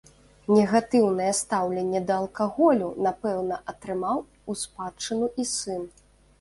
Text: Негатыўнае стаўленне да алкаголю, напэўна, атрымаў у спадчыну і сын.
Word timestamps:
Негатыўнае 0.51 1.27
стаўленне 1.39 2.01
да 2.07 2.13
алкаголю, 2.23 2.89
напэўна, 3.09 3.55
атрымаў 3.75 4.17
у 4.27 4.51
спадчыну 4.65 5.33
і 5.45 5.51
сын. 5.57 5.81